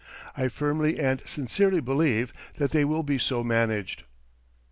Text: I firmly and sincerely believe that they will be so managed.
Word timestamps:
I 0.35 0.47
firmly 0.47 0.97
and 0.99 1.21
sincerely 1.27 1.79
believe 1.79 2.33
that 2.57 2.71
they 2.71 2.83
will 2.83 3.03
be 3.03 3.19
so 3.19 3.43
managed. 3.43 4.01